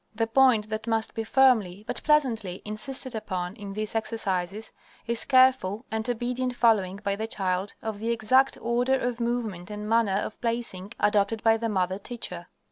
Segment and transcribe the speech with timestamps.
[0.15, 4.71] The point that must be firmly, but pleasantly, insisted upon in these exercises
[5.05, 9.87] is careful and obedient following by the child of the exact order of movement and
[9.87, 12.47] manner of placing adopted by the mother teacher.